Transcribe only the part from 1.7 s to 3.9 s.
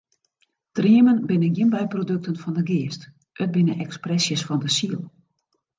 byprodukten fan de geast, it binne